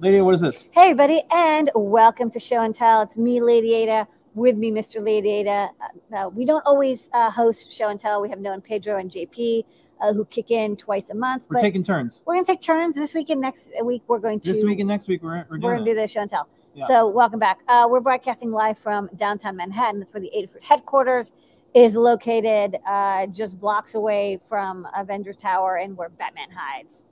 [0.00, 0.62] Lady, what is this?
[0.70, 3.02] Hey, everybody, and welcome to Show and Tell.
[3.02, 4.06] It's me, Lady Ada,
[4.36, 5.04] with me, Mr.
[5.04, 5.70] Lady Ada.
[5.80, 8.22] Uh, uh, we don't always uh, host Show and Tell.
[8.22, 9.64] We have and Pedro and JP
[10.00, 11.48] uh, who kick in twice a month.
[11.50, 12.22] We're taking turns.
[12.24, 14.04] We're going to take turns this week and next week.
[14.06, 16.06] We're going to This week and next week, we're, we're we're going to do the
[16.06, 16.48] Show and Tell.
[16.74, 16.86] Yeah.
[16.86, 17.58] So, welcome back.
[17.66, 19.98] Uh, we're broadcasting live from downtown Manhattan.
[19.98, 21.32] That's where the Adafruit headquarters
[21.74, 27.07] is located, uh, just blocks away from Avengers Tower and where Batman hides.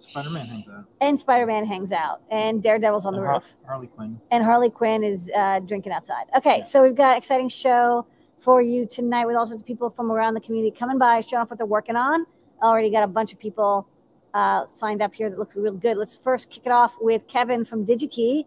[0.00, 0.84] Spider-Man hangs out.
[1.00, 3.54] And Spider Man hangs out, and Daredevil's on the And Har- roof.
[3.66, 4.20] Harley Quinn.
[4.30, 6.24] and Harley Quinn is uh, drinking outside.
[6.36, 6.62] Okay, Yeah.
[6.64, 8.06] so we've got an exciting show
[8.38, 11.42] for you tonight with all sorts of people from around the community coming by, showing
[11.42, 12.24] off what they're working on.
[12.62, 13.86] Already got a bunch of people
[14.34, 15.96] uh, signed up here that looks real good.
[15.96, 18.44] Let's first kick it off with Kevin from DigiKey.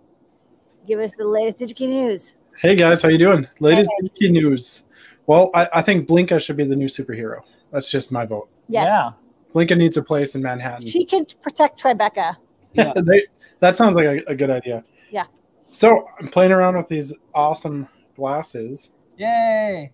[0.88, 2.38] Give us the latest DigiKey news.
[2.60, 3.48] Hey guys, how you doing?
[3.60, 4.86] Latest Wiki news.
[5.28, 7.42] Well, I, I think Blinka should be the new superhero.
[7.72, 8.50] That's just my vote.
[8.70, 9.12] Yes, Yeah.
[9.54, 10.88] Blinka needs a place in Manhattan.
[10.88, 12.36] she can protect Tribeca.
[12.74, 12.92] Yeah.
[12.96, 13.28] They-
[13.60, 14.84] that sounds like a, a good idea.
[15.12, 15.26] Yeah.
[15.64, 19.92] So I'm playing around with these awesome glasses, Yay.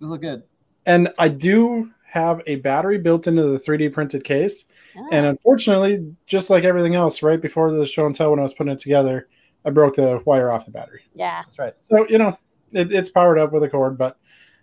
[0.00, 0.42] Those look good.
[0.86, 4.64] and I do have a battery built into the 3D printed case.
[4.96, 8.42] Ah, And unfortunately, just like everything else, right before the show and tell when I
[8.42, 9.28] was putting it together,
[9.64, 11.02] I broke the wire off the battery.
[11.14, 11.74] yeah, That's right.
[11.82, 12.36] So you know,
[12.72, 14.16] it, it's powered up with a cord, but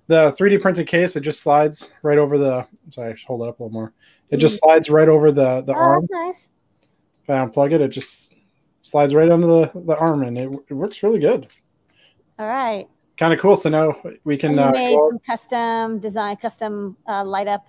[0.07, 2.65] the 3D printed case it just slides right over the.
[2.91, 3.93] Sorry, I hold it up a little more.
[4.29, 6.01] It just slides right over the the oh, arm.
[6.01, 6.49] that's nice.
[7.23, 8.35] If I unplug it, it just
[8.81, 11.47] slides right under the the arm, and it, it works really good.
[12.39, 12.87] All right.
[13.17, 13.57] Kind of cool.
[13.57, 14.57] So now we can.
[14.57, 17.65] Uh, made some custom design, custom uh, light up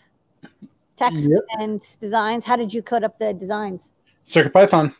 [0.97, 1.61] text Yep.
[1.61, 2.45] and designs.
[2.45, 3.93] How did you code up the designs?
[4.25, 4.95] Circuit Python.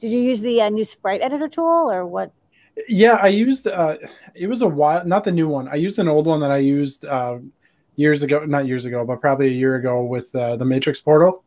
[0.00, 2.32] Did you use the uh, new sprite editor tool or what?
[2.88, 3.66] Yeah, I used.
[3.66, 3.96] Uh,
[4.34, 5.04] it was a while.
[5.04, 5.68] Not the new one.
[5.68, 7.38] I used an old one that I used uh,
[7.96, 8.44] years ago.
[8.44, 11.42] Not years ago, but probably a year ago with uh, the Matrix portal,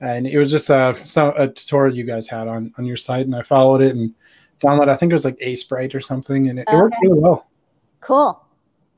[0.00, 3.26] and it was just a some a tutorial you guys had on on your site,
[3.26, 4.12] and I followed it and
[4.60, 4.88] downloaded.
[4.88, 7.46] I think it was like Aseprite or something, and it, it worked really well.
[8.00, 8.16] Cool.
[8.16, 8.44] All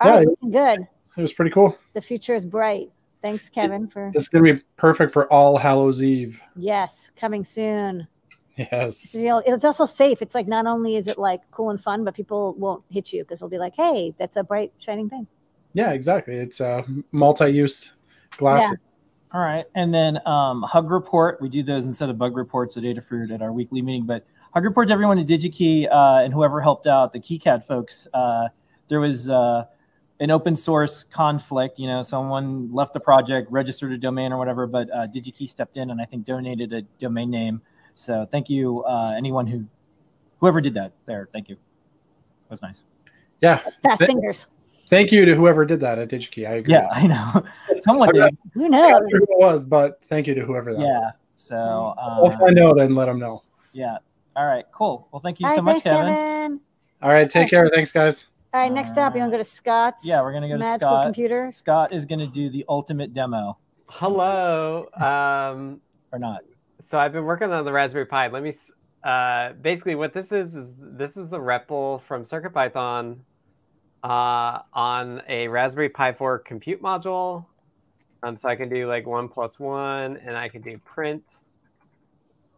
[0.03, 0.89] Yeah, right, it- good.
[1.16, 1.77] It was pretty cool.
[1.93, 2.91] The future is bright.
[3.22, 6.41] Thanks, Kevin, for This gonna be perfect for All Hallows Eve.
[6.56, 8.06] yes, coming soon.
[8.56, 9.15] Yes.
[9.15, 10.22] You know, it's also safe.
[10.22, 13.25] It's like not only is it like cool and fun, but people won't hit you
[13.25, 15.26] because they'll be like, "Hey, that's a bright, shining thing."
[15.72, 16.37] Yeah, exactly.
[16.37, 17.92] It's uh, multi-use
[18.37, 18.84] glasses.
[19.32, 19.65] All right.
[19.75, 21.41] And then um, Hug Report.
[21.41, 24.06] We do those instead of bug reports at Adafruit at our weekly meeting.
[24.06, 28.06] But Hug Report to everyone at DigiKey uh, and whoever helped out, the KiCad folks.
[28.15, 28.48] Uh,
[28.86, 29.65] there was uh,
[30.21, 31.81] an open source conflict.
[31.81, 35.76] You know, someone left the project, registered a domain or whatever, but uh, DigiKey stepped
[35.76, 37.60] in and I think donated a domain name.
[37.94, 39.65] So thank you, uh, anyone who,
[40.41, 41.28] whoever did that there.
[41.32, 41.55] Thank you.
[41.55, 42.84] That was nice.
[43.41, 43.60] Yeah.
[43.82, 44.49] Fast Th- fingers.
[44.91, 46.47] Thank you to whoever did that at DigiKey.
[46.49, 46.75] I agree.
[46.75, 47.44] Yeah, I know.
[47.81, 48.37] Someone did.
[48.53, 49.10] Who I'm not knows?
[49.10, 50.87] who it was, but thank you to whoever that was.
[50.87, 51.10] Yeah.
[51.37, 53.43] So, I'll uh, find out and let them know.
[53.72, 53.99] yeah.
[54.37, 54.65] All right.
[54.72, 55.09] Cool.
[55.12, 56.12] Well, thank you All so right, much, thanks, Kevin.
[56.12, 56.60] Kevin.
[57.03, 57.69] All right, take care.
[57.69, 58.27] Thanks, guys.
[58.53, 60.04] All right, next up, you want to go to Scott's?
[60.04, 61.04] Yeah, we're gonna go to Magical Scott.
[61.04, 61.50] Computer.
[61.53, 64.88] Scott is going to do the ultimate demo Hello.
[64.94, 65.81] Um,
[66.12, 66.43] or not.
[66.84, 68.28] So I've been working on the Raspberry Pi.
[68.28, 68.53] Let me.
[69.03, 73.19] Uh, basically, what this is is this is the REPL from CircuitPython
[74.03, 77.47] uh, on a Raspberry Pi 4 compute module.
[78.22, 81.25] Um, so I can do like one plus one, and I can do print.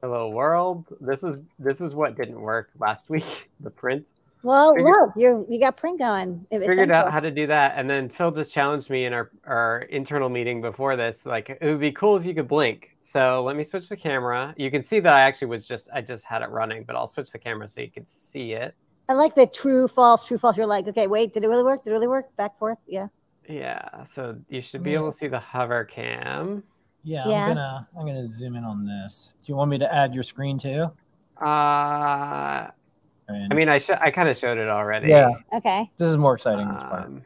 [0.02, 0.84] Hello world.
[1.00, 3.50] This is this is what didn't work last week.
[3.60, 4.06] The print.
[4.46, 6.46] Well, Figured- look, you you got print going.
[6.50, 9.12] It was figured out how to do that and then phil just challenged me in
[9.12, 12.96] our, our internal meeting before this like it would be cool if you could blink
[13.02, 16.00] so let me switch the camera you can see that i actually was just i
[16.00, 18.74] just had it running but i'll switch the camera so you can see it
[19.08, 20.56] I like the true, false, true, false.
[20.56, 21.84] You're like, okay, wait, did it really work?
[21.84, 22.34] Did it really work?
[22.36, 23.06] Back forth, yeah.
[23.48, 26.64] yeah so you should be able to see the hover cam
[27.04, 27.44] Yeah, Yeah.
[27.44, 29.32] I'm gonna I'm gonna zoom in on this.
[29.38, 30.90] Do you want me to add your screen too?
[31.40, 32.66] uh
[33.28, 35.90] I i mean i sh- i kind of showed it already yeah, Okay.
[35.98, 36.68] this is more exciting.
[36.72, 37.06] This part.
[37.06, 37.22] um,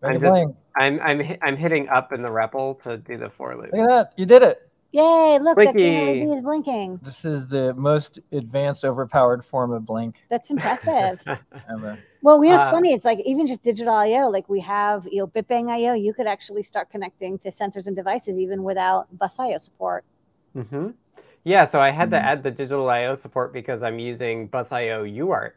[0.00, 0.56] Ready I'm just- blink.
[0.76, 3.88] I'm, I'm i'm hitting up in the REPL to do the for loop Look at
[3.88, 4.12] that!
[4.16, 4.58] You did it.
[4.90, 5.38] Yay!
[5.42, 6.24] Look, that Blinky.
[6.24, 7.00] LED is blinking.
[7.02, 11.20] This is the most advanced, overpowered form of blink That's impressive.
[11.68, 11.98] ever.
[12.22, 12.92] well, you know, it's Uh, funny.
[12.92, 14.28] It's like even just digital I/O.
[14.30, 15.94] Like we have, you know, BitBang I/O.
[15.94, 20.04] You could actually start connecting to sensors and devices even without bus I/O support.
[20.54, 20.90] hmm
[21.44, 22.22] Yeah, so I had to Mhm.
[22.24, 25.52] add the digital I/O support because I'm using Bus I/O UART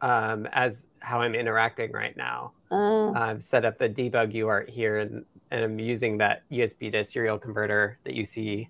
[0.00, 2.52] um, as how I'm interacting right now.
[2.70, 7.04] Uh, I've set up the debug UART here, and, and I'm using that USB to
[7.04, 8.68] serial converter that you see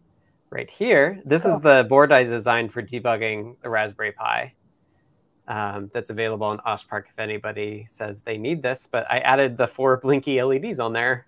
[0.50, 1.20] right here.
[1.24, 4.52] This is the board I designed for debugging the Raspberry Pi.
[5.48, 8.86] Um, that's available on OshPark if anybody says they need this.
[8.86, 11.26] But I added the four blinky LEDs on there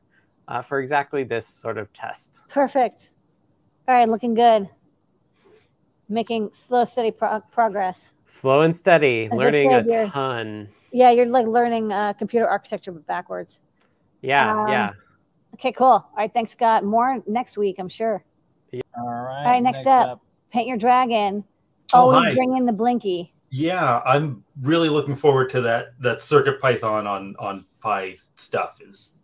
[0.48, 2.40] uh, for exactly this sort of test.
[2.48, 3.10] perfect.
[3.88, 4.68] All right, looking good.
[6.08, 8.12] Making slow, steady pro- progress.
[8.24, 10.68] Slow and steady, And learning a you're- ton.
[10.92, 13.60] Yeah, you're like learning uh, computer architecture but backwards.
[14.22, 14.90] Yeah, Um, yeah.
[15.54, 15.86] Okay, cool.
[15.86, 16.84] All right, thanks, Scott.
[16.84, 18.24] More next week, I'm sure.
[18.72, 18.80] Yeah.
[18.96, 19.44] All right.
[19.44, 20.20] right, next up.
[20.52, 21.44] Paint your dragon.
[21.94, 22.34] Oh, Always hi.
[22.34, 23.32] bring in the blinky.
[23.50, 25.88] Yeah, I'm really looking forward to that.
[26.00, 29.18] That Circuit Python on on Pi stuff is.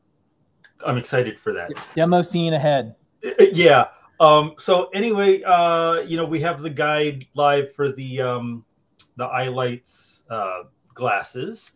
[0.87, 1.71] I'm excited for that.
[1.95, 2.95] Demo scene ahead.
[3.39, 3.87] yeah.
[4.23, 8.65] Um, so anyway, uh, you know, we have the guide live for the um,
[9.17, 10.63] the EyeLights uh,
[10.95, 11.73] glasses,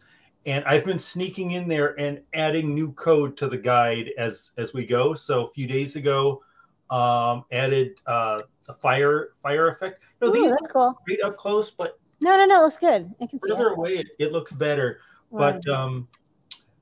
[0.46, 4.72] and I've been sneaking in there and adding new code to the guide as as
[4.72, 5.12] we go.
[5.12, 6.40] So a few days ago,
[6.88, 10.04] um, added uh, a fire fire effect.
[10.20, 10.96] You know, Ooh, these that's cool.
[11.04, 12.60] great up close, but No, no, no.
[12.60, 13.12] It looks good.
[13.20, 13.78] I can see further it.
[13.78, 15.00] away, it, it looks better.
[15.32, 15.60] Right.
[15.60, 16.06] But um,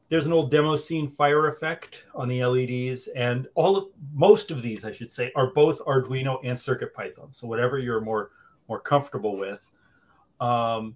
[0.09, 4.63] there's an old demo scene fire effect on the LEDs, and all of, most of
[4.63, 7.33] these, I should say, are both Arduino and Circuit Python.
[7.33, 8.31] So whatever you're more
[8.69, 9.71] more comfortable with.
[10.41, 10.95] Um,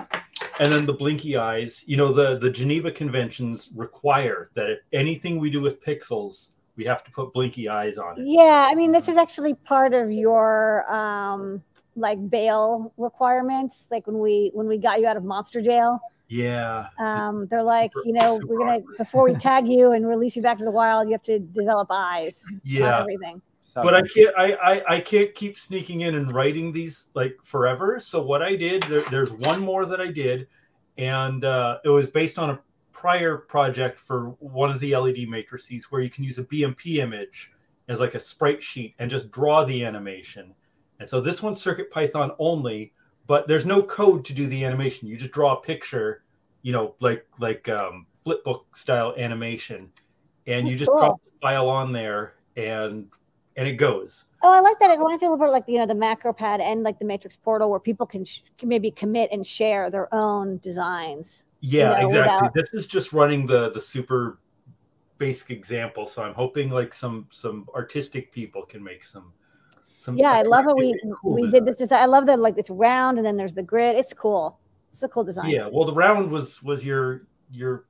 [0.60, 1.84] and then the blinky eyes.
[1.86, 6.84] You know, the the Geneva Conventions require that if anything we do with pixels, we
[6.84, 8.26] have to put blinky eyes on it.
[8.26, 11.62] Yeah, I mean, this is actually part of your um,
[11.96, 13.88] like bail requirements.
[13.90, 16.88] Like when we when we got you out of monster jail, Yeah.
[16.98, 18.96] um, they're like, Super- you know, we're gonna awkward.
[18.98, 21.88] before we tag you and release you back to the wild, you have to develop
[21.90, 23.00] eyes on Yeah.
[23.00, 23.40] everything.
[23.74, 27.98] but I can't I, I I can't keep sneaking in and writing these like forever.
[28.00, 30.48] So what I did there, there's one more that I did,
[30.96, 32.58] and uh, it was based on a
[32.92, 37.52] prior project for one of the LED matrices where you can use a BMP image
[37.88, 40.52] as like a sprite sheet and just draw the animation.
[40.98, 42.92] And so this one's Circuit Python only,
[43.28, 45.06] but there's no code to do the animation.
[45.06, 46.24] You just draw a picture,
[46.62, 49.92] you know, like like um, flipbook style animation,
[50.48, 50.98] and you just cool.
[50.98, 53.06] drop the file on there and
[53.56, 54.24] and it goes.
[54.42, 54.90] Oh, I like that.
[54.90, 57.70] It wants to bit like you know the macro pad and like the matrix portal
[57.70, 61.44] where people can, sh- can maybe commit and share their own designs.
[61.60, 62.34] Yeah, know, exactly.
[62.34, 64.38] without- This is just running the the super
[65.18, 66.06] basic example.
[66.06, 69.34] So I'm hoping like some some artistic people can make some
[69.98, 70.16] some.
[70.16, 71.52] Yeah, I love how we cool we design.
[71.64, 72.00] did this design.
[72.02, 73.96] I love that like it's round and then there's the grid.
[73.96, 74.58] It's cool.
[74.90, 75.50] It's a cool design.
[75.50, 77.84] Yeah, well, the round was was your your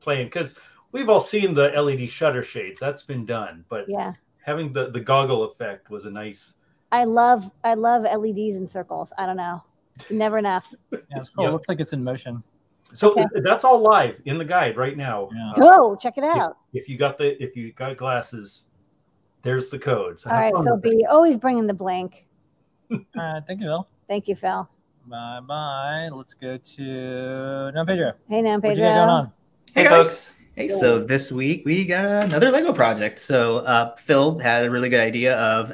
[0.00, 0.54] plan because
[0.92, 2.78] we've all seen the LED shutter shades.
[2.80, 4.12] That's been done, but Yeah.
[4.42, 6.54] having the the goggle effect was a nice.
[6.92, 9.12] I love I love LEDs in circles.
[9.16, 9.62] I don't know.
[10.10, 10.74] Never enough.
[10.92, 11.44] Yeah, it's cool.
[11.44, 11.50] Yeah.
[11.50, 12.42] It looks like it's in motion.
[12.92, 13.24] So Okay.
[13.42, 15.28] that's all live in the guide right now.
[15.34, 15.52] Yeah.
[15.52, 16.56] Uh, Go check it out.
[16.72, 18.68] if you got the if you got glasses,
[19.44, 20.18] there's the code.
[20.18, 20.98] So All have right, fun Phil with it.
[20.98, 21.06] B.
[21.08, 22.26] Always bringing the blank.
[22.92, 23.42] All right.
[23.46, 23.88] Thank you, Phil.
[24.08, 24.68] Thank you, Phil.
[25.06, 26.08] Bye bye.
[26.12, 28.12] Let's go to no Pedro.
[28.28, 28.84] Hey now, What you Pedro.
[28.88, 29.32] got going on?
[29.74, 30.04] Hey, Hey, guys.
[30.06, 30.30] folks.
[30.56, 33.18] Hey, so this week we got another Lego project.
[33.18, 35.72] So uh, Phil had a really good idea of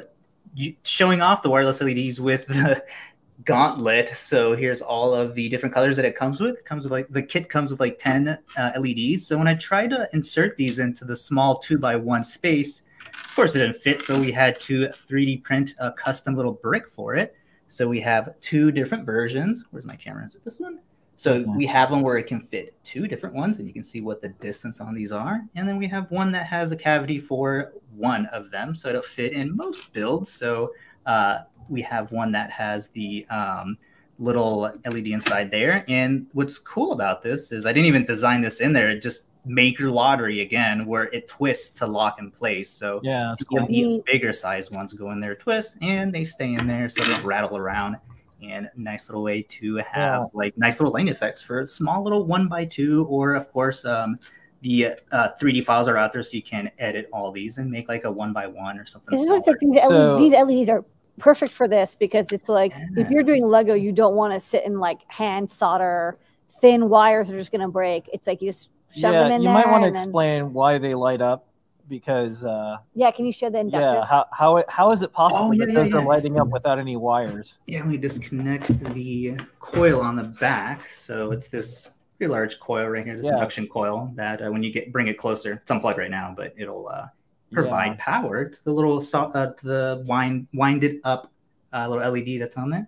[0.83, 2.83] showing off the wireless LEDs with the
[3.45, 4.09] gauntlet.
[4.09, 6.55] So here's all of the different colors that it comes with.
[6.55, 9.25] It comes with like the kit comes with like 10 uh, LEDs.
[9.27, 12.83] So when I tried to insert these into the small two by one space,
[13.31, 14.03] of course it didn't fit.
[14.03, 17.33] So we had to 3D print a custom little brick for it.
[17.69, 19.67] So we have two different versions.
[19.71, 20.25] Where's my camera?
[20.25, 20.79] Is it this one?
[21.15, 24.01] So we have one where it can fit two different ones, and you can see
[24.01, 25.43] what the distance on these are.
[25.55, 29.01] And then we have one that has a cavity for one of them, so it'll
[29.01, 30.29] fit in most builds.
[30.29, 30.73] So
[31.05, 33.77] uh, we have one that has the um,
[34.19, 35.85] little LED inside there.
[35.87, 38.89] And what's cool about this is I didn't even design this in there.
[38.89, 42.69] It just maker lottery again, where it twists to lock in place.
[42.69, 43.65] So Yeah, cool.
[43.67, 47.11] the bigger size ones go in there, twist, and they stay in there so they
[47.11, 47.97] don't rattle around.
[48.43, 50.25] And nice little way to have Yeah.
[50.33, 54.19] like nice little light effects for small little one by two, or of course, um,
[54.61, 57.87] the uh, 3D files are out there so you can edit all these and make
[57.89, 59.13] like a one by one or something.
[59.17, 59.57] Is what like.
[59.59, 60.85] These, So- LED, these LEDs are
[61.17, 64.65] perfect for this because it's like if you're doing Lego, you don't want to sit
[64.65, 66.17] and like hand solder
[66.61, 68.07] thin wires that are just going to break.
[68.13, 69.53] It's like you just shove yeah, them in you there.
[69.53, 71.47] might want to and then- explain why they light up
[71.89, 73.99] because uh, yeah, can you show the inductor?
[73.99, 76.05] yeah, how how it, how is it possible Oh, yeah, that yeah, those are yeah.
[76.07, 77.59] lighting up without any wires?
[77.67, 80.89] Yeah, let me disconnect the coil on the back.
[80.91, 83.33] So it's this pretty large coil right here, this Yeah.
[83.33, 86.53] induction coil that uh, when you get bring it closer, it's unplugged right now, but
[86.57, 87.07] it'll uh,
[87.51, 91.29] provide power to the little so- uh, to the wind winded up
[91.73, 92.87] uh, little LED that's on there.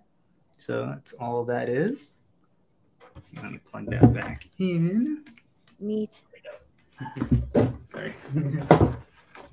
[0.58, 2.16] So that's all that is.
[3.36, 5.24] Let me plug that back in.
[5.84, 6.22] Neat.
[7.86, 8.14] Sorry.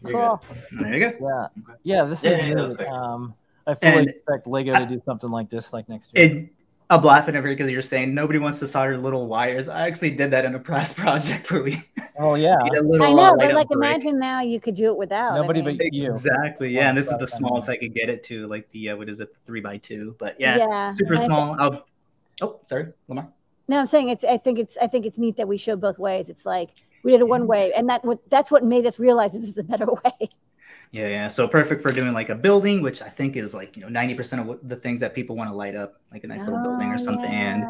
[0.03, 0.41] You're Cool.
[0.79, 1.13] there you go.
[1.21, 2.87] Yeah, yeah, this Yeah, is yeah, neat.
[2.87, 3.35] um,
[3.67, 6.25] I fully And- expect Lego to do something like this like next year.
[6.25, 6.49] It
[6.89, 9.69] I'm laughing over here because you're saying nobody wants to solder little wires.
[9.69, 11.81] I actually did that in a press project where we.
[12.19, 12.57] Oh yeah.
[12.63, 13.77] little, I know, uh, but like brick.
[13.77, 15.33] imagine now you could do it without.
[15.33, 16.09] I Nobody mean, but you.
[16.09, 16.69] Exactly.
[16.69, 19.07] Yeah, and this is the smallest I could get it to, like the uh, what
[19.07, 20.15] is it, the three by two.
[20.19, 21.55] But yeah, Yeah, super I small.
[21.61, 21.85] I'll...
[22.41, 23.27] Oh, sorry, Limor.
[23.67, 24.23] No, I'm saying it's.
[24.23, 24.77] I think it's.
[24.77, 26.29] I think it's neat that we showed both ways.
[26.29, 26.71] It's like
[27.03, 29.55] we did it one way, and that what that's what made us realize this is
[29.55, 30.29] the better way.
[30.91, 31.27] Yeah, yeah.
[31.29, 34.13] So perfect for doing like a building, which I think is like you know ninety
[34.13, 36.61] percent of what, the things that people want to light up, like a nice little
[36.63, 37.31] building or Oh, something.
[37.31, 37.63] And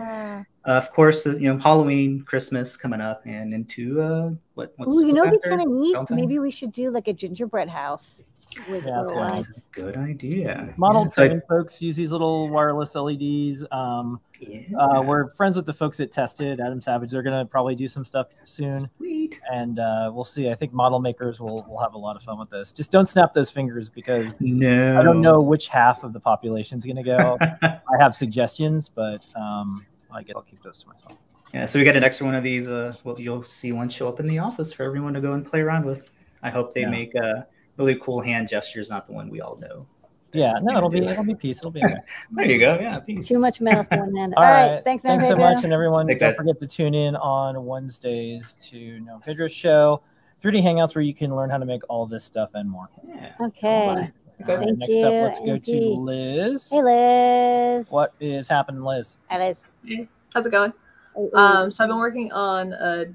[0.66, 5.06] uh, of course, you know Halloween, Christmas coming up, and into uh, what what's Ooh,
[5.06, 5.94] you know, what's what'd be kind of neat.
[5.94, 6.20] Valentine's?
[6.20, 8.24] Maybe we should do like a gingerbread house
[8.70, 9.65] with Yeah, little that's That's lights.
[9.72, 10.74] a good idea.
[10.77, 13.65] Model Yeah, so I- train folks use these little wireless LEDs.
[13.72, 14.62] Um, yeah.
[14.77, 17.12] uh, we're friends with the folks at Tested, Adam Savage.
[17.12, 19.39] They're gonna probably do some stuff soon, Sweet.
[19.51, 20.50] and uh, we'll see.
[20.50, 22.72] I think model makers will will have a lot of fun with this.
[22.72, 26.77] Just don't snap those fingers because No, I don't know which half of the population
[26.77, 27.38] is gonna go.
[27.62, 31.17] I have suggestions, but um, I guess I'll keep those to myself.
[31.53, 32.67] Yeah, so we got an extra one of these.
[32.70, 35.46] Uh, well, you'll see one show up in the office for everyone to go and
[35.46, 36.10] play around with.
[36.41, 36.89] I hope they Yeah.
[36.89, 37.41] make uh,
[37.82, 39.86] really cool hand gesture is not the one we all know.
[40.34, 41.58] Yeah, no, it'll be it'll be peace.
[41.58, 41.98] It'll be okay.
[42.32, 42.80] There you go.
[42.80, 43.28] Yeah, peace.
[43.28, 44.34] Too much metal for one hand.
[44.38, 44.84] All All right, right.
[44.84, 46.08] thanks, Thanks so much, and everyone.
[46.08, 46.38] Thanks, don't guys.
[46.38, 50.02] forget to tune in on Wednesdays to No Pedro's show,
[50.42, 52.90] 3D Hangouts, where you can learn how to make all this stuff and more.
[53.06, 53.34] Yeah.
[53.42, 53.68] Okay.
[53.68, 54.14] All right,
[54.46, 55.80] Thank next you, up, let's go Angie.
[55.80, 56.70] to Liz.
[56.70, 57.90] Hey, Liz.
[57.90, 59.18] What is happening, Liz?
[59.30, 59.66] Hi, Liz.
[59.86, 60.72] Hey, how's it going?
[61.18, 61.36] Ooh, ooh.
[61.36, 63.06] Um, so I've been working on a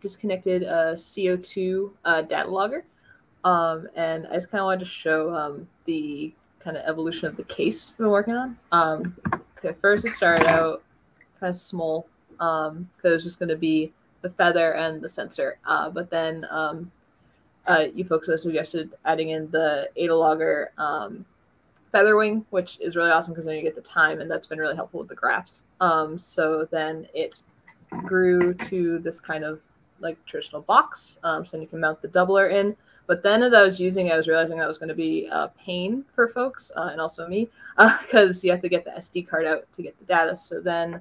[0.00, 2.84] disconnected uh, CO2 uh, data logger,
[3.46, 7.36] um, and I just kind of wanted to show um, the kind of evolution of
[7.36, 8.58] the case been working on.
[8.72, 9.16] Um,
[9.58, 10.82] okay, first it started out
[11.38, 15.58] kind of small because it was just going to be the feather and the sensor,
[15.64, 16.90] uh, but then um,
[17.68, 21.24] uh, you folks have suggested adding in the ADA logger um,
[21.92, 24.58] feather wing, which is really awesome because then you get the time, and that's been
[24.58, 25.62] really helpful with the graphs.
[25.80, 27.36] Um, so then it
[28.02, 29.60] grew to this kind of
[30.00, 32.76] like traditional box, um, so then you can mount the doubler in.
[33.06, 35.28] But then as I was using it, I was realizing that was going to be
[35.30, 37.48] a pain for folks uh, and also me
[38.00, 40.36] because you have to get the SD card out to get the data.
[40.36, 41.00] So then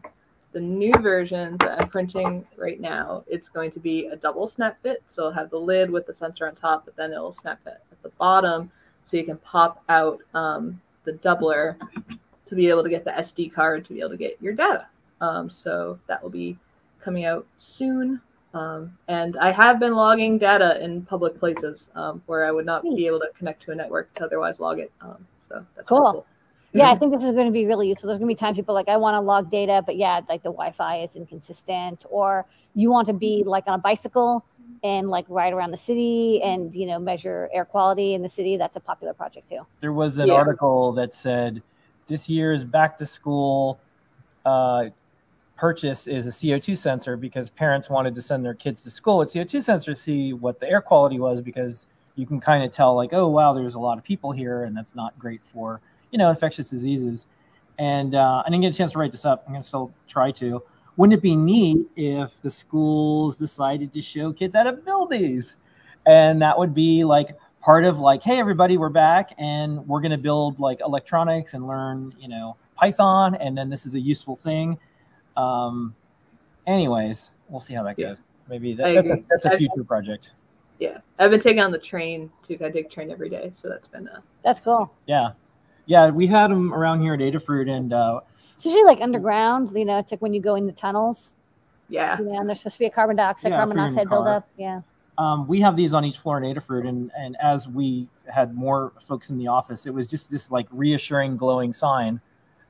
[0.51, 4.81] the new version that I'm printing right now, it's going to be a double snap
[4.81, 5.03] fit.
[5.07, 7.81] So it'll have the lid with the sensor on top, but then it'll snap it
[7.91, 8.71] at the bottom
[9.05, 11.75] so you can pop out um, the doubler
[12.45, 14.87] to be able to get the SD card to be able to get your data.
[15.21, 16.57] Um, so that will be
[17.01, 18.21] coming out soon.
[18.55, 22.83] Um, and I have been logging data in public places um, where I would not
[22.83, 24.91] be able to connect to a network to otherwise log it.
[25.01, 26.11] Um, so that's really Cool.
[26.13, 26.25] cool.
[26.71, 28.07] Yeah, I think this is going to be really useful.
[28.07, 30.21] There's going to be times people are like, I want to log data, but yeah,
[30.29, 32.45] like the Wi-Fi is inconsistent, or
[32.75, 34.45] you want to be like on a bicycle
[34.83, 38.55] and like ride around the city and you know measure air quality in the city.
[38.55, 39.67] That's a popular project too.
[39.81, 40.33] There was an Yeah.
[40.35, 41.61] article that said
[42.07, 43.79] this year's back to school
[44.45, 44.85] uh,
[45.55, 49.29] purchase is a CO2 sensor because parents wanted to send their kids to school with
[49.29, 51.85] CO2 sensor to see what the air quality was because
[52.15, 54.75] you can kind of tell like, oh wow, there's a lot of people here and
[54.75, 55.81] that's not great for
[56.11, 57.27] you know infectious diseases.
[57.77, 59.43] And uh, I didn't get a chance to write this up.
[59.45, 60.63] I'm gonna still try to.
[60.97, 65.57] Wouldn't it be neat if the schools decided to show kids how to build these?
[66.05, 70.17] And that would be like part of like, hey everybody, we're back and we're gonna
[70.17, 74.77] build like electronics and learn, you know, Python, and then this is a useful thing.
[75.37, 75.95] Um,
[76.67, 78.09] anyways, we'll see how that Yeah.
[78.09, 78.25] goes.
[78.49, 80.31] Maybe that, that's, a, that's a I- future project.
[80.77, 82.57] Yeah, I've been taking on the train too.
[82.61, 84.91] I take train every day, so that's been uh, That's cool.
[85.05, 85.29] Yeah,
[85.85, 88.19] yeah, we had them around here at Adafruit, and uh,
[88.55, 89.71] It's usually like underground.
[89.73, 91.35] You know, it's like when you go in the tunnels.
[91.87, 92.17] yeah.
[92.19, 93.91] You know, and there's supposed to be a carbon dioxide, Yeah, carbon if you're in
[93.93, 94.17] a monoxide car.
[94.17, 94.49] buildup.
[94.57, 94.81] Yeah.
[95.17, 98.91] um, we have these on each floor in Adafruit, and and as we had more
[99.07, 102.19] folks in the office, it was just this like reassuring, glowing sign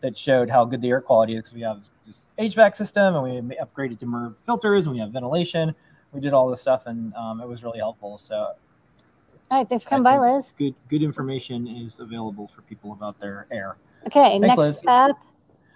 [0.06, 1.52] that showed how good the air quality is.
[1.52, 5.74] We have this HVAC system, and we upgraded to MERV filters, and we have ventilation.
[6.12, 8.18] We did all this stuff, and um, it was really helpful.
[8.20, 9.68] So All right.
[9.68, 10.54] Thanks for coming by, Liz.
[10.58, 13.78] good good information is available for people about their air.
[14.06, 14.38] Okay.
[14.38, 14.82] next Liz.
[14.88, 15.18] up,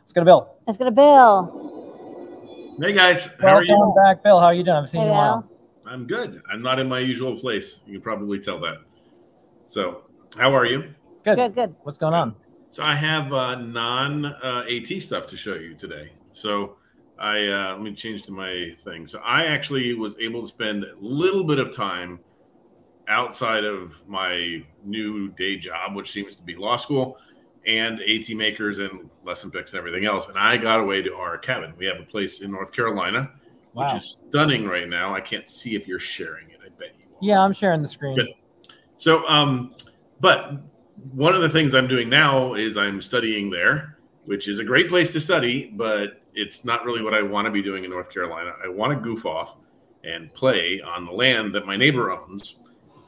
[0.04, 0.56] Let's go to Bill.
[0.68, 2.76] let's go to Bill.
[2.80, 3.94] Hey guys, how are Welcome you?
[4.06, 4.40] back, Bill.
[4.40, 4.78] How are you doing?
[4.78, 5.50] I've seen Hey, you in a while.
[5.88, 6.40] I'm good.
[6.52, 7.82] I'm not in my usual place.
[7.88, 8.78] You can probably tell that.
[9.66, 10.04] So,
[10.38, 10.94] how are you?
[11.26, 11.36] Good.
[11.36, 11.56] Good.
[11.56, 11.76] Good.
[11.84, 12.36] What's going on?
[12.70, 16.12] So, I have uh, non uh, AT stuff to show you today.
[16.34, 16.76] So,
[17.18, 19.08] I uh, let me change to my thing.
[19.08, 22.20] So, I actually was able to spend a little bit of time
[23.08, 27.18] outside of my new day job, which seems to be law school,
[27.66, 30.28] and AT makers and lesson picks and everything else.
[30.28, 31.74] And I got away to our cabin.
[31.78, 33.32] We have a place in North Carolina,
[33.74, 33.86] Wow.
[33.86, 35.14] which is stunning right now.
[35.14, 36.60] I can't see if you're sharing it.
[36.64, 37.06] I bet you.
[37.06, 37.18] are.
[37.22, 38.16] Yeah, I'm sharing the screen.
[38.16, 38.30] Good.
[38.98, 39.74] So, um,
[40.20, 40.62] but
[41.14, 44.90] one of the things I'm doing now is I'm studying there, which is a great
[44.90, 48.14] place to study, but it's not really what I want to be doing in North
[48.14, 48.54] Carolina.
[48.64, 49.58] I want to goof off
[50.04, 52.60] and play on the land that my neighbor owns.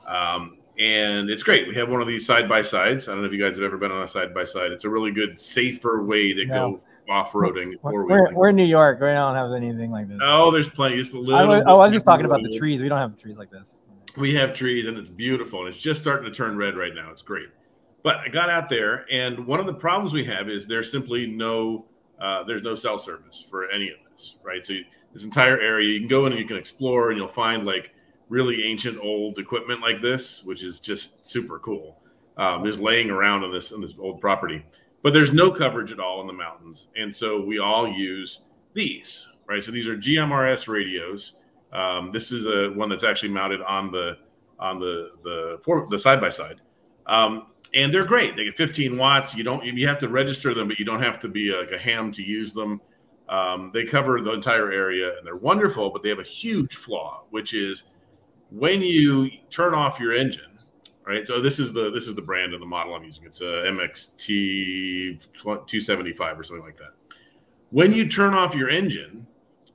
[0.08, 1.68] Um, and it's great.
[1.68, 3.08] We have one of these side by sides.
[3.08, 4.72] I don't know if you guys have ever been on a side by side.
[4.72, 6.72] It's a really good, safer way to No.
[6.72, 6.80] go
[7.10, 9.00] off roading or We're, we're in New York.
[9.00, 10.18] We don't have anything like this.
[10.22, 10.96] Oh, there's plenty.
[10.96, 11.36] Just a little.
[11.36, 12.82] I was, oh, I was just talking about the trees.
[12.82, 13.78] We don't have trees like this.
[14.18, 17.12] We have trees and it's beautiful and it's just starting to turn red right now.
[17.12, 17.50] It's great.
[18.04, 21.28] But I got out there and one of the problems we have is there's simply
[21.28, 21.86] no
[22.20, 24.64] uh, there's no cell service for any of this, right?
[24.66, 27.28] So you, this entire area you can go in and you can explore and you'll
[27.28, 27.94] find like
[28.30, 31.98] really ancient old equipment like this, which is just super cool.
[32.38, 34.66] Um, just laying around on this on this old property,
[35.04, 38.42] but there's no coverage at all in the mountains, and so we all use
[38.74, 39.62] these, right?
[39.62, 41.34] So these are GMRS radios.
[41.74, 44.18] Um, this is a one that's actually mounted on the
[44.60, 46.62] on the the for the side by side,
[47.06, 48.36] um, and they're great.
[48.36, 49.36] They get 15 watts.
[49.36, 51.80] You don't you have to register them, but you don't have to be like a
[51.80, 52.82] ham to use them.
[53.30, 55.90] Um, they cover the entire area, and they're wonderful.
[55.90, 57.86] But they have a huge flaw, which is
[58.50, 60.46] when you turn off your engine.
[61.04, 63.26] Right, so this is the this is the brand of the model I'm using.
[63.26, 66.92] It's a MXT 275 or something like that.
[67.72, 69.26] When you turn off your engine,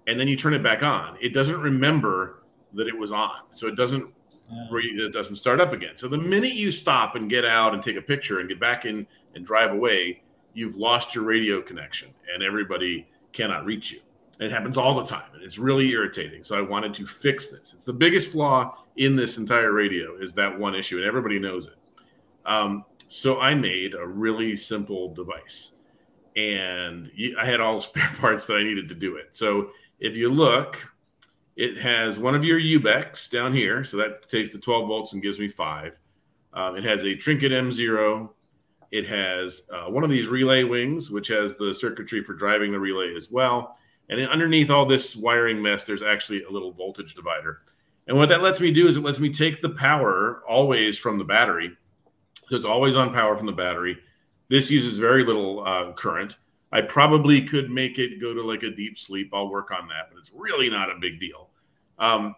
[0.07, 3.41] and then you turn it back on, it doesn't remember that it was on.
[3.53, 4.13] So it doesn't
[4.51, 5.97] it doesn't start up again.
[5.97, 8.85] So the minute you stop and get out and take a picture and get back
[8.85, 10.23] in and drive away,
[10.55, 14.01] you've lost your radio connection and everybody cannot reach you.
[14.39, 16.43] It happens all the time and it's really irritating.
[16.43, 17.73] So I wanted to fix this.
[17.73, 21.67] It's the biggest flaw in this entire radio is that one issue and everybody knows
[21.67, 21.77] it.
[22.45, 25.73] Um, so I made a really simple device
[26.37, 29.35] and I had all the spare parts that I needed to do it.
[29.35, 30.77] So if you look,
[31.57, 33.83] it has one of your UBECs down here.
[33.83, 35.99] So that takes the 12 volts and gives me five.
[36.53, 38.29] Um, it has a Trinket M0.
[38.93, 42.79] It has uh, one of these relay wings, which has the circuitry for driving the
[42.79, 43.77] relay as well.
[44.09, 47.63] And underneath all this wiring mess, there's actually a little voltage divider.
[48.07, 51.19] And what that lets me do is it lets me take the power always from
[51.19, 51.77] the battery.
[52.49, 53.99] So it's always on power from the battery.
[54.49, 56.37] This uses very little uh, current.
[56.71, 59.31] I probably could make it go to like a deep sleep.
[59.33, 61.46] I'll work on that, but it's really not a big deal.
[61.99, 62.35] Um,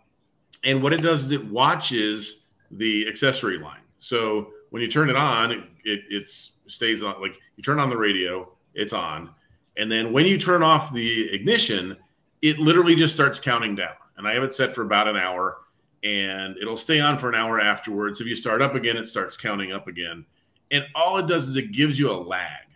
[0.65, 3.81] and what it does is it watches the accessory line.
[3.99, 5.53] So when you turn it on,
[5.85, 7.21] it, it stays on.
[7.21, 9.31] Like you turn on the radio, it's on,
[9.77, 11.97] and then when you turn off the ignition,
[12.43, 13.95] it literally just starts counting down.
[14.17, 15.59] And I have it set for about an hour,
[16.03, 18.21] and it'll stay on for an hour afterwards.
[18.21, 20.27] If you start up again, it starts counting up again.
[20.71, 22.67] And all it does is it gives you a lag.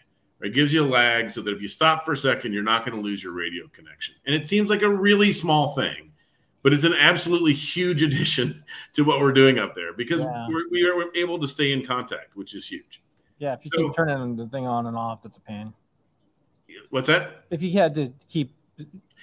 [0.40, 2.84] It gives you a lag so that if you stop for a second, you're not
[2.84, 4.14] going to lose your radio connection.
[4.26, 6.11] And it seems like a really small thing,
[6.62, 10.46] but it's an absolutely huge addition to what we're doing up there because Yeah.
[10.48, 13.02] we're, we are able to stay in contact, which is huge.
[13.38, 15.72] Yeah, if you So- keep turning the thing on and off, that's a pain.
[16.90, 17.44] What's that?
[17.50, 18.50] If you had to keep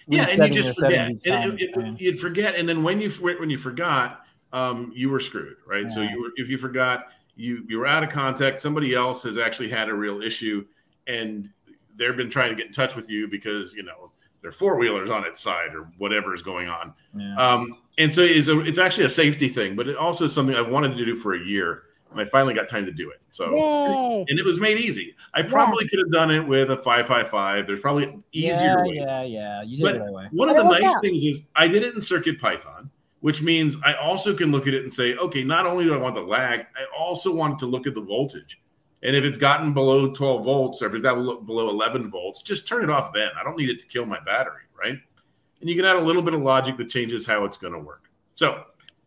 [0.08, 1.08] Yeah, and you just forget.
[1.08, 5.10] And time, it, it, you'd forget, and then when you when you forgot, um, you
[5.10, 5.89] were screwed, right?
[5.89, 8.60] So you were, if you forgot, you you were out of contact.
[8.60, 10.65] Somebody else has actually had a real issue,
[11.08, 11.49] and
[11.95, 14.08] they've been trying to get in touch with you because you know
[14.41, 16.93] their four wheelers on its side or whatever is going on.
[17.15, 17.36] yeah.
[17.36, 20.56] Um, and so it's, a, it's actually a safety thing, but it also is something
[20.56, 23.19] I've wanted to do for a year, and I finally got time to do it.
[23.30, 24.25] So Yay.
[24.30, 25.15] and it was made easy.
[25.34, 27.67] I probably could have done it with a five five five.
[27.67, 28.93] There's probably easier yeah, way.
[28.95, 29.62] yeah, yeah.
[29.63, 30.28] You did But- it the right way.
[30.32, 31.02] One of But the nice out.
[31.02, 34.73] things is I did it in Circuit Python, which means I also can look at
[34.73, 37.65] it and say, okay, not only do I want the lag, I also want to
[37.65, 38.62] look at the voltage.
[39.01, 42.41] And if it's gotten below 12 volts or if it's got below- below 11 volts,
[42.41, 43.29] just turn it off then.
[43.39, 44.97] I don't need it to kill my battery, right?
[45.62, 47.79] And you can add a little bit of logic that changes how it's going to
[47.79, 48.09] work.
[48.35, 48.65] So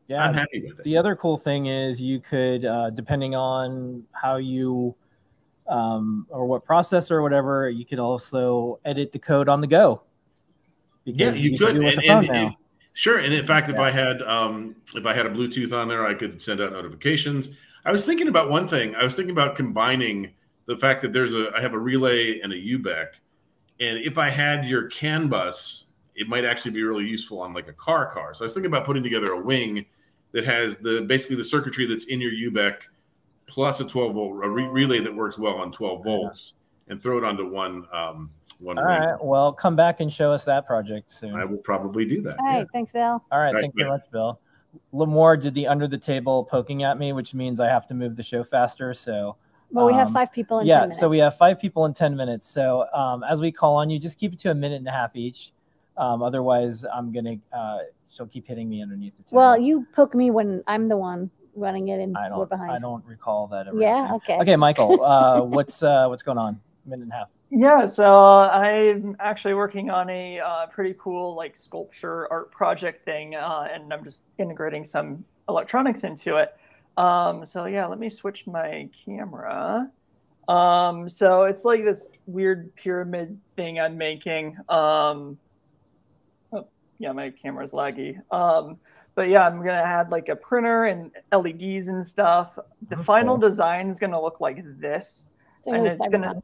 [0.08, 0.84] Yeah, I'm happy with it.
[0.84, 4.94] The other cool thing is you could, uh, depending on how you
[5.68, 10.02] um, or what processor or whatever, you could also edit the code on the go.
[11.04, 11.76] Yeah, Because you could.
[11.76, 12.54] And, and- and-
[12.92, 13.18] sure.
[13.20, 16.14] And in fact, if I had um, if I had a Bluetooth on there, I
[16.14, 17.50] could send out notifications.
[17.84, 18.94] I was thinking about one thing.
[18.94, 20.32] I was thinking about combining
[20.66, 23.06] the fact that there's a I have a relay and a UBEC,
[23.80, 27.68] and if I had your CAN bus, it might actually be really useful on like
[27.68, 28.34] a car car.
[28.34, 29.86] So I was thinking about putting together a wing
[30.32, 32.82] that has the basically the circuitry that's in your UBEC
[33.46, 36.54] plus a 12 volt a re- relay that works well on 12 volts,
[36.88, 39.00] and throw it onto one um, one All wing.
[39.00, 39.24] right.
[39.24, 41.34] Well, come back and show us that project soon.
[41.34, 42.38] I will probably do that.
[42.38, 42.64] All yeah.
[42.72, 43.22] Thanks, Bill.
[43.30, 43.52] All right.
[43.52, 44.38] Right, Thank you much, Bill.
[44.92, 48.16] Limor did the under the table poking at me, which means I have to move
[48.16, 48.94] the show faster.
[48.94, 49.36] So
[49.70, 51.00] Well, we have Um, five people in yeah, 10 minutes.
[51.00, 52.46] so we have five people in 10 minutes.
[52.46, 54.90] So um, as we call on you, just keep it to a minute and a
[54.92, 55.52] half each.
[55.96, 57.78] Um, otherwise, I'm going to, uh,
[58.10, 59.38] she'll keep hitting me underneath the table.
[59.38, 62.70] Well, you poke me when I'm the one running it and I we're don't, behind.
[62.72, 63.78] I don't recall that ever.
[63.78, 63.96] yeah.
[63.98, 64.14] happening.
[64.16, 64.38] Okay.
[64.40, 66.60] Okay, Michael, uh, what's, uh, what's going on?
[66.86, 67.28] Minute and a half.
[67.54, 73.34] Yeah, so I'm actually working on a uh, pretty cool like sculpture art project thing,
[73.34, 76.56] uh, and I'm just integrating some electronics into it.
[76.96, 79.90] Um, so yeah, let me switch my camera.
[80.48, 84.56] Um, so it's like this weird pyramid thing I'm making.
[84.70, 85.36] Um,
[86.54, 86.66] oh,
[86.98, 88.18] yeah, my camera's laggy.
[88.32, 88.78] Um,
[89.14, 92.54] but yeah, I'm gonna add like a printer and LEDs and stuff.
[92.88, 95.28] The That's final design is gonna look like this.
[95.66, 96.42] Like And it's gonna-.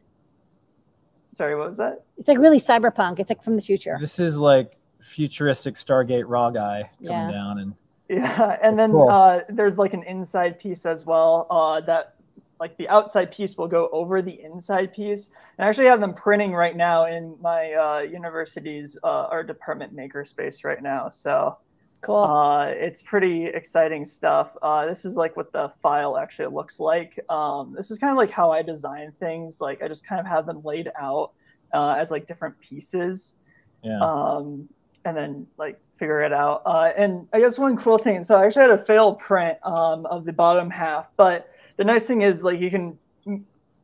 [1.33, 2.05] Sorry, what was that?
[2.17, 3.19] It's like really cyberpunk.
[3.19, 3.97] It's like from the future.
[4.01, 7.31] This is like futuristic Stargate raw guy coming Yeah.
[7.31, 7.75] down and
[8.11, 9.11] Yeah, and then Cool.
[9.11, 11.47] uh, there's like an inside piece as well.
[11.51, 12.15] Uh, that
[12.59, 15.29] like the outside piece will go over the inside piece.
[15.59, 19.95] And I actually have them printing right now in my uh, university's uh, art department
[19.95, 21.11] makerspace right now.
[21.11, 21.57] So
[22.01, 22.17] Cool.
[22.17, 24.51] uh, it's pretty exciting stuff.
[24.63, 27.19] Uh, this is like what the file actually looks like.
[27.29, 29.61] Um, this is kind of like how I design things.
[29.61, 31.33] Like I just kind of have them laid out
[31.75, 33.35] uh, as like different pieces
[33.83, 33.99] yeah.
[34.01, 34.69] um,
[35.05, 36.63] and then like figure it out.
[36.65, 40.07] Uh, and I guess one cool thing, so I actually had a fail print um,
[40.07, 42.99] of the bottom half, but the nice thing is like you can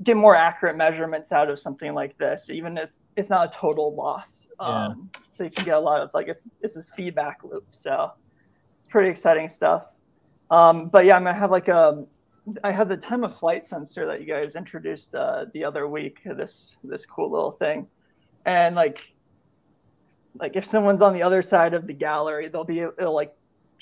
[0.03, 3.95] get more accurate measurements out of something like this, even if it's not a total
[3.95, 4.49] loss.
[4.61, 4.87] Yeah.
[4.87, 7.67] Um, so you can get a lot of like it's, it's this feedback loop.
[7.71, 8.13] So
[8.79, 9.85] it's pretty exciting stuff.
[10.51, 12.05] Um, but yeah, I'm gonna have like a
[12.63, 16.21] I have the time of flight sensor that you guys introduced uh, the other week.
[16.25, 17.87] This this cool little thing,
[18.45, 19.15] and like
[20.39, 23.35] like if someone's on the other side of the gallery, they'll be it'll like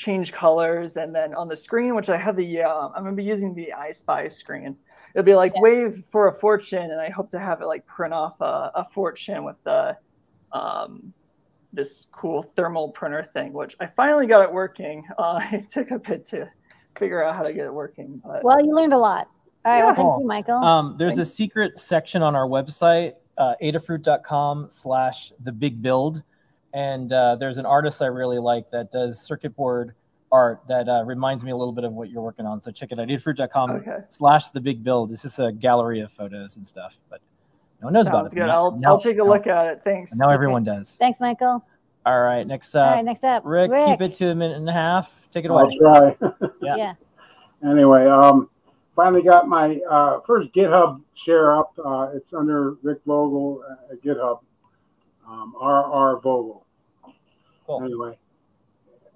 [0.02, 3.22] change colors, and then on the screen, which I have the uh, I'm gonna be
[3.24, 4.76] using the I Spy screen.
[5.14, 5.62] It'll be like Yeah.
[5.62, 8.88] wave for a fortune, and I hope to have it like print off a, a
[8.92, 9.96] fortune with the
[10.50, 11.12] um,
[11.72, 15.04] this cool thermal printer thing, which I finally got it working.
[15.18, 16.50] Uh, it took a bit to
[16.98, 19.28] figure out how to get it working, but Well, you learned a lot.
[19.64, 19.84] All right.
[19.84, 20.56] Well, thank you, Michael.
[20.56, 26.24] Um, there's a secret section on our website, uh, adafruit.com slash the big build.
[26.74, 29.94] And uh, there's an artist I really like that does circuit board
[30.30, 32.60] art that uh, reminds me a little bit of what you're working on.
[32.62, 33.98] So check it out, adafruit.com okay.
[34.08, 35.10] slash the big build.
[35.10, 37.20] This is a gallery of photos and stuff, but
[37.82, 38.36] no one knows about Sounds it.
[38.36, 38.46] good.
[38.46, 39.80] Now- I'll, now- I'll take a now- look at it.
[39.84, 40.14] Thanks.
[40.14, 40.96] Now everyone does.
[40.98, 41.62] Thanks, Michael.
[42.06, 43.04] All right, next up, right.
[43.04, 43.86] Next up, Rick, Rick.
[43.86, 45.28] keep it to a minute and a half.
[45.30, 45.64] Take it away.
[45.84, 46.48] I'll try.
[46.60, 46.76] Yeah.
[46.76, 47.70] Yeah.
[47.70, 48.48] anyway, um,
[48.96, 51.72] finally got my uh, first GitHub share up.
[51.84, 54.40] Uh, it's under Rick Vogel uh, at GitHub,
[55.32, 56.66] um, RR Vogel.
[57.66, 57.82] Cool.
[57.84, 58.18] Anyway,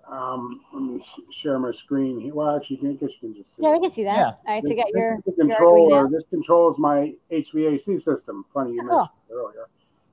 [0.08, 2.32] um, let me sh- share my screen here.
[2.34, 3.62] Well, actually, I guess you can just see.
[3.62, 4.16] Yeah, we can see that.
[4.16, 4.24] Yeah.
[4.24, 4.62] All right.
[4.62, 6.08] So This- you got this your, is your controller.
[6.08, 8.44] This controls my HVAC system.
[8.54, 9.66] Funny you Oh, mentioned it earlier.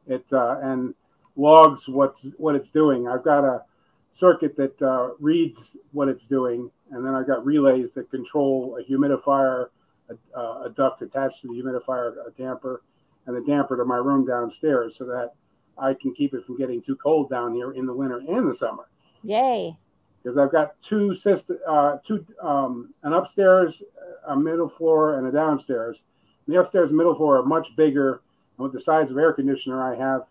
[0.08, 0.94] It uh, and
[1.36, 3.08] logs what's what it's doing.
[3.08, 3.64] I've got a
[4.12, 8.84] circuit that uh, reads what it's doing, and then I've got relays that control a
[8.84, 9.68] humidifier,
[10.10, 12.82] a, uh, a duct attached to the humidifier, a damper,
[13.26, 15.32] and the damper to my room downstairs, so that
[15.78, 18.54] I can keep it from getting too cold down here in the winter and the
[18.54, 18.88] summer
[19.24, 19.76] Yay.
[20.22, 23.82] because I've got two system, uh, two um, an upstairs,
[24.28, 26.04] a middle floor, and a downstairs.
[26.48, 28.22] The upstairs and middle floor are much bigger,
[28.58, 30.24] and with the size of air conditioner I have,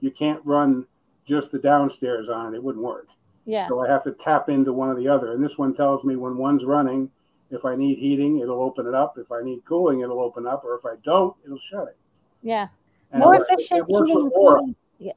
[0.00, 0.86] you can't run
[1.26, 3.08] just the downstairs on it; it wouldn't work.
[3.46, 3.68] Yeah.
[3.68, 5.32] So I have to tap into one or the other.
[5.32, 7.10] And this one tells me when one's running.
[7.50, 9.18] If I need heating, it'll open it up.
[9.18, 10.64] If I need cooling, it'll open up.
[10.64, 11.96] Or if I don't, it'll shut it.
[12.42, 12.68] Yeah.
[13.10, 14.58] And More efficient heating with and Aura.
[14.60, 14.76] cooling.
[14.98, 15.12] Yeah.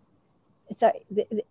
[0.73, 0.91] It's a,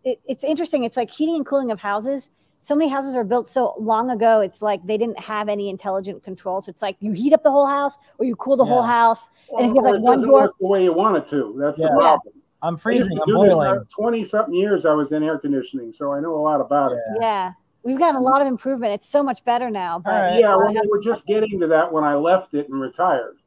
[0.05, 0.83] it, it's interesting.
[0.83, 2.31] It's like heating and cooling of houses.
[2.59, 4.41] So many houses are built so long ago.
[4.41, 6.61] It's like they didn't have any intelligent control.
[6.63, 8.87] So it's like you heat up the whole house or you cool the whole Yeah.
[8.89, 9.31] house.
[9.57, 11.55] And if you have, like, it one door- the way you want it to.
[11.59, 11.89] That's Yeah.
[11.89, 12.35] the problem.
[12.63, 13.17] I'm I freezing.
[13.17, 13.85] to I'm do this, boiling.
[13.95, 17.01] 20 something years I was in air conditioning, so I know a lot about it.
[17.21, 17.53] Yeah.
[17.85, 18.93] We've gotten a lot of improvement.
[18.93, 19.99] It's so much better now.
[20.01, 20.39] But right.
[20.41, 23.39] Yeah, well, we were just getting to that when I left it and retired,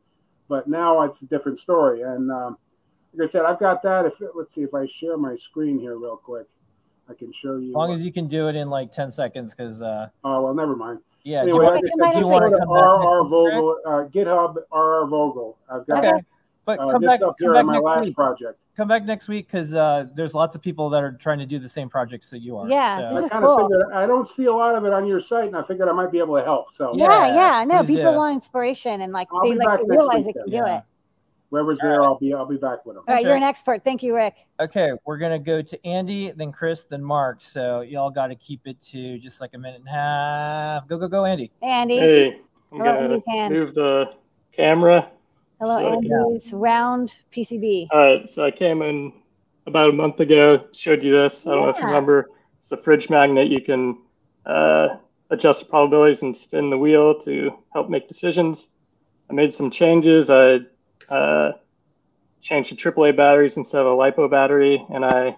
[0.49, 2.01] but now it's a different story.
[2.01, 2.57] And um,
[3.17, 4.05] like I said, I've got that.
[4.05, 6.47] If let's see if I share my screen here real quick,
[7.09, 7.69] I can show you.
[7.69, 10.53] As long as you can do it in like 10 seconds, because uh, Oh well,
[10.53, 10.99] never mind.
[11.23, 11.43] yeah.
[11.43, 12.81] do you Anyway, like I Come said, back do you next want to Come back
[12.81, 15.57] next RR week, Vogel, uh, GitHub RR Vogel?
[15.69, 16.23] I've got Okay.
[16.65, 18.15] But uh, come this back, up come here back on my next last week.
[18.15, 18.59] project.
[18.75, 21.59] Come back next week because uh, there's lots of people that are trying to do
[21.59, 22.67] the same projects that you are.
[22.67, 23.67] Yeah, So- This I is kind of cool.
[23.69, 25.91] figured I don't see a lot of it on your site, and I figured I
[25.91, 26.73] might be able to help.
[26.73, 27.63] So yeah, Yeah, yeah.
[27.65, 28.17] No, people do.
[28.17, 30.49] want inspiration and like I'll they like back they next realize they can then.
[30.49, 30.77] do Yeah.
[30.79, 30.83] it.
[31.55, 33.03] Whoever's there, I'll be I'll be back with them.
[33.07, 33.83] All right, you're an expert.
[33.83, 34.35] Thank you, Rick.
[34.59, 37.41] Okay, we're gonna go to Andy, then Chris, then Mark.
[37.41, 40.87] So y'all got to keep it to just like a minute and a half.
[40.87, 41.51] Go, go, go, Andy.
[41.61, 41.97] Hey, Andy.
[41.97, 42.27] Hey,
[42.71, 43.53] I'm Hello, gonna Andy's hand.
[43.53, 44.13] move the
[44.51, 45.09] camera.
[45.61, 47.87] Hello, so- Andy's round PCB.
[47.91, 49.13] All right, so I came in
[49.65, 51.47] about a month ago, showed you this.
[51.47, 52.29] I don't know if you remember.
[52.57, 53.47] It's a fridge magnet.
[53.47, 53.97] You can
[54.45, 54.97] uh,
[55.29, 58.67] adjust the probabilities and spin the wheel to help make decisions.
[59.29, 60.29] I made some changes.
[60.29, 60.59] I
[61.09, 61.53] uh,
[62.41, 65.35] changed to AAA batteries instead of a LiPo battery, and I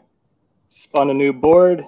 [0.67, 1.86] spun a new board.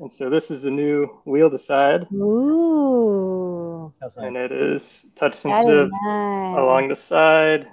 [0.00, 5.50] And so this is the new wheel to side, Ooh, and it is touch that
[5.50, 6.56] is sensitive nice.
[6.56, 7.68] along the side.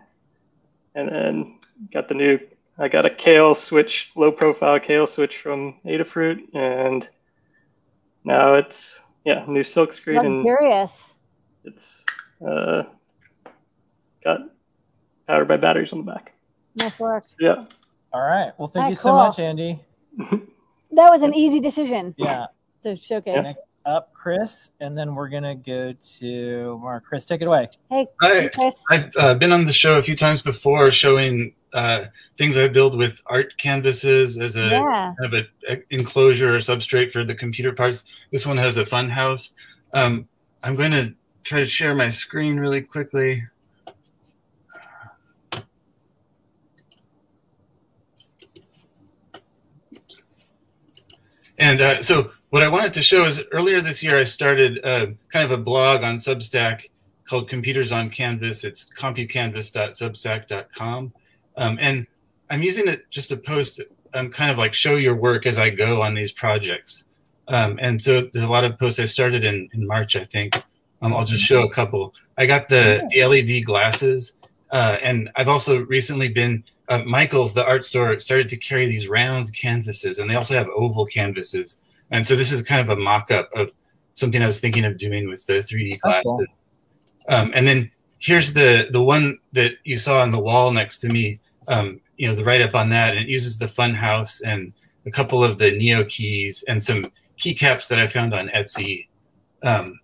[0.96, 1.60] And then
[1.92, 2.40] got the new,
[2.80, 7.08] I got a Kailh switch, low profile Kailh switch from Adafruit, and
[8.24, 11.18] now it's, yeah, new silk screen, and Luxurious.
[11.64, 12.04] it's
[12.48, 12.84] uh,
[14.24, 14.40] got
[15.28, 16.34] powered by batteries on the back.
[16.76, 17.24] Nice work.
[17.40, 17.66] Yeah.
[18.14, 18.52] All right.
[18.58, 19.16] Well, thank All right, you so cool.
[19.18, 19.80] much, Andy.
[20.92, 22.46] That was an easy decision Yeah.
[22.84, 23.44] to showcase.
[23.44, 27.04] Next up, Chris, and then we're gonna go to Mark.
[27.06, 27.68] Chris, take it away.
[27.90, 28.48] Hey, Hi.
[28.48, 28.82] Chris.
[28.90, 32.06] I've uh, been on the show a few times before, showing uh,
[32.38, 35.14] things I build with art canvases as a Yeah.
[35.20, 38.06] kind of a, a enclosure or substrate for the computer parts.
[38.32, 39.54] This one has a fun house.
[39.94, 40.30] Um,
[40.64, 43.44] I'm going to try to share my screen really quickly.
[51.65, 55.08] And uh, so, what I wanted to show is earlier this year, I started uh,
[55.30, 56.91] kind of a blog on Substack
[57.28, 58.63] called Computers on Canvas.
[58.63, 61.13] It's compucanvas.substack.com.
[61.58, 62.06] Um, and
[62.51, 63.82] I'm using it just to post,
[64.13, 67.06] um, kind of like show your work as I go on these projects.
[67.47, 70.63] Um, and so there's a lot of posts I started in, in March, I think.
[71.01, 72.13] Um, I'll just show a couple.
[72.38, 74.34] I got the, the LED glasses.
[74.69, 79.08] Uh, and I've also recently been, uh, Michael's, the art store, started to carry these
[79.08, 81.82] round canvases, and they also have oval canvases.
[82.12, 83.71] And so this is kind of a mock up of
[84.13, 86.32] something I was thinking of doing with the 3D Oh, glasses.
[86.32, 86.45] cool.
[87.30, 91.10] Um, and then here's the the one that you saw on the wall next to
[91.10, 91.39] me.
[91.67, 94.71] Um, you know, the write up on that, and it uses the Fun House and
[95.06, 99.08] a couple of the Neo keys and some keycaps that I found on Etsy.
[99.63, 100.00] Um,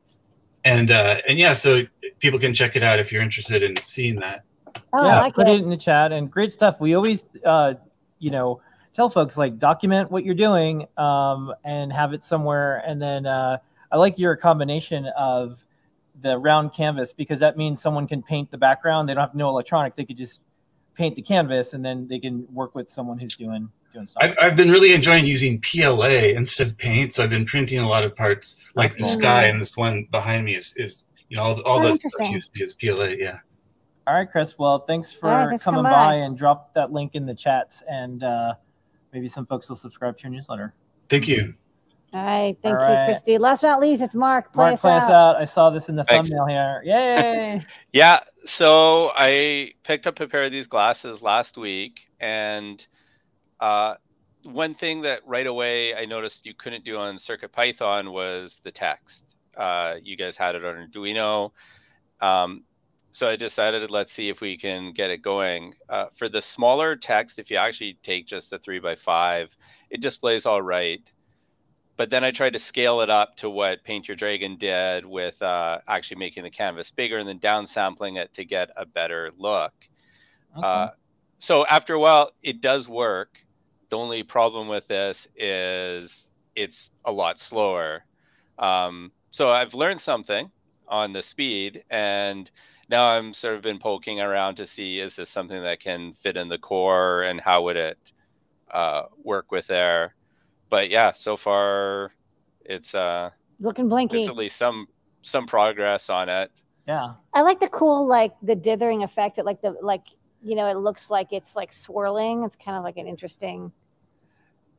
[0.65, 1.83] and uh, and yeah, so
[2.19, 4.43] people can check it out if you're interested in seeing that.
[4.93, 5.55] Oh, yeah, I like put it.
[5.55, 6.79] it in the chat and great stuff.
[6.79, 7.75] We always, uh,
[8.19, 8.61] you know,
[8.93, 12.83] tell folks like document what you're doing um, and have it somewhere.
[12.85, 13.57] And then uh,
[13.91, 15.63] I like your combination of
[16.21, 19.07] the round canvas because that means someone can paint the background.
[19.07, 19.95] They don't have no electronics.
[19.95, 20.41] They could just
[20.93, 24.23] paint the canvas and then they can work with someone who's doing doing stuff.
[24.23, 27.87] I've, I've been really enjoying using PLA instead of paint, so I've been printing a
[27.87, 29.09] lot of parts, like the cool.
[29.09, 32.09] sky, and this one behind me is, is you know all, the- all Oh, the
[32.09, 33.15] stuff you see is PLA.
[33.17, 33.39] Yeah.
[34.07, 34.57] All right, Chris.
[34.57, 36.09] Well, thanks for All right, thanks coming coming by.
[36.09, 36.15] by.
[36.15, 38.55] and drop that link in the chats and uh,
[39.13, 40.73] maybe some folks will subscribe to your newsletter.
[41.09, 41.53] Thank you.
[42.13, 42.57] All right.
[42.61, 43.05] Thank All you, right.
[43.05, 43.37] Christy.
[43.37, 44.51] Last but not least, it's Mark.
[44.51, 45.35] Play Mark, us play us out.
[45.35, 45.41] out.
[45.41, 46.27] I saw this in the Thanks.
[46.29, 46.81] thumbnail here.
[46.83, 47.61] Yay!
[47.93, 52.85] Yeah, so I picked up a pair of these glasses last week, and
[53.61, 53.95] uh,
[54.43, 58.71] one thing that right away I noticed you couldn't do on Circuit Python was the
[58.71, 59.35] text.
[59.55, 61.51] Uh, you guys had it on Arduino,
[62.19, 62.63] um,
[63.11, 65.75] so I decided let's see if we can get it going.
[65.89, 69.55] Uh, for the smaller text, if you actually take just the three by five,
[69.89, 71.01] it displays all right.
[71.97, 75.39] But then I tried to scale it up to what Paint Your Dragon did with
[75.41, 79.73] uh, actually making the canvas bigger and then downsampling it to get a better look.
[80.55, 80.89] Uh,
[81.39, 83.43] so after a while, it does work.
[83.89, 88.03] The only problem with this is it's a lot slower.
[88.57, 90.49] Um, so I've learned something
[90.87, 92.49] on the speed, and
[92.91, 96.37] now I'm sort of been poking around to see is this something that can fit
[96.37, 97.97] in the core and how would it
[98.69, 100.13] uh, work with there.
[100.69, 102.11] But yeah, so far
[102.65, 104.19] it's uh, Looking blinky.
[104.19, 104.87] it's at least some
[105.23, 106.51] some progress on it.
[106.87, 107.13] Yeah.
[107.33, 109.37] I like the cool, like the dithering effect.
[109.37, 110.03] It like the like
[110.43, 112.43] you know, it looks like it's like swirling.
[112.43, 113.71] It's kind of like an interesting.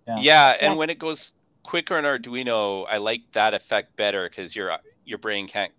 [0.07, 0.17] Yeah.
[0.21, 0.79] Yeah, and Yeah.
[0.79, 5.47] when it goes quicker in Arduino, I like that effect better because your your brain
[5.47, 5.73] can't,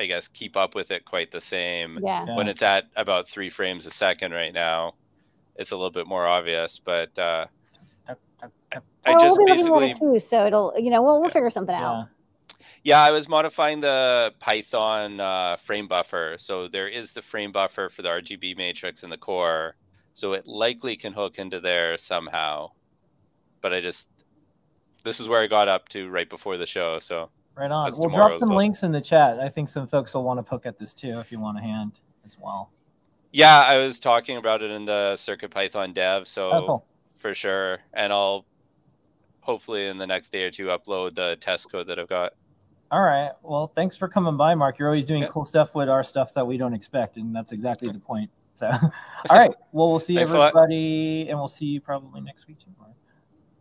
[0.00, 2.00] I guess, keep up with it quite the same.
[2.02, 2.34] Yeah.
[2.34, 4.94] When it's at about three frames a second right now,
[5.56, 6.80] it's a little bit more obvious.
[6.82, 7.46] But uh,
[9.04, 11.30] I oh, just we'll be looking at basically, too, so it'll you know we'll we'll
[11.30, 12.08] figure something out.
[12.82, 16.36] yeah, I was modifying the Python uh, frame buffer.
[16.38, 19.76] So there is the frame buffer for the RGB matrix in the core,
[20.14, 22.70] so it likely can hook into there somehow.
[23.60, 24.08] But I just,
[25.04, 26.98] this is where I got up to right before the show.
[27.00, 27.84] So Right on.
[27.84, 29.38] That's We'll drop some so- links in the chat.
[29.38, 31.60] I think some folks will want to poke at this too if you want a
[31.60, 32.70] hand as well.
[33.32, 36.86] Yeah, I was talking about it in the Circuit Python dev, so Oh, cool.
[37.16, 37.78] for sure.
[37.92, 38.44] And I'll
[39.40, 42.34] hopefully in the next day or two upload the test code that I've got.
[42.90, 43.30] All right.
[43.42, 44.78] Well, thanks for coming by, Mark.
[44.78, 47.88] You're always doing cool stuff with our stuff that we don't expect, and that's exactly
[47.88, 47.98] mm-hmm.
[47.98, 48.30] the point.
[48.54, 48.66] So,
[49.30, 49.52] all right.
[49.72, 50.48] Well, we'll see Thanks a lot.
[50.48, 52.58] everybody, and we'll see you probably next week.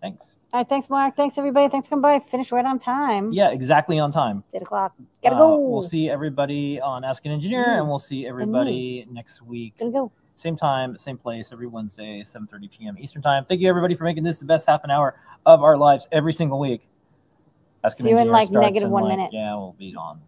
[0.02, 0.34] Thanks.
[0.52, 1.16] All right, thanks, Mark.
[1.16, 1.70] Thanks everybody.
[1.70, 2.20] Thanks for coming by.
[2.20, 3.32] Finished right on time.
[3.32, 4.44] Yeah, exactly on time.
[4.54, 4.96] Eight o'clock.
[5.22, 5.58] Gotta Uh, go.
[5.60, 7.80] We'll see everybody on Ask an Engineer, Mm.
[7.80, 9.76] and we'll see everybody next week.
[9.78, 10.12] Gotta go.
[10.36, 12.96] same time, same place, every Wednesday, 7:30 p.m.
[12.98, 13.44] Eastern time.
[13.46, 16.32] Thank you everybody for making this the best half an hour of our lives every
[16.34, 16.88] single week.
[17.84, 19.34] Ask See you in, like, negative one like- minute.
[19.34, 20.22] Yeah, we'll be on.